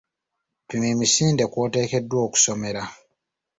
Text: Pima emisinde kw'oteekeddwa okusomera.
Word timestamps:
Pima 0.67 0.85
emisinde 0.93 1.43
kw'oteekeddwa 1.51 2.17
okusomera. 2.27 2.83